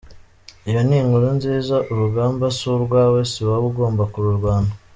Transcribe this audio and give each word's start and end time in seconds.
Iyo 0.69 0.79
ni 0.87 0.95
inkuru 1.01 1.27
nziza! 1.37 1.75
Urugamba 1.91 2.45
si 2.57 2.65
urwawe, 2.75 3.19
si 3.31 3.39
wowe 3.47 3.65
ugomba 3.69 4.03
kururwana. 4.13 4.71